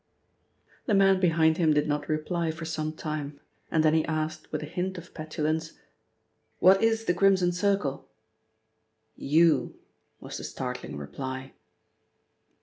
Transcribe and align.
The 0.87 0.95
man 0.95 1.19
behind 1.19 1.57
him 1.57 1.73
did 1.75 1.87
not 1.87 2.09
reply 2.09 2.49
for 2.49 2.65
some 2.65 2.91
time, 2.93 3.39
and 3.69 3.85
then 3.85 3.93
he 3.93 4.03
asked 4.05 4.51
with 4.51 4.63
a 4.63 4.65
hint 4.65 4.97
of 4.97 5.13
petulance; 5.13 5.73
"What 6.57 6.81
is 6.81 7.05
the 7.05 7.13
Crimson 7.13 7.51
Circle?" 7.51 8.09
"You," 9.15 9.75
was 10.19 10.39
the 10.39 10.43
startling 10.43 10.97
reply. 10.97 11.53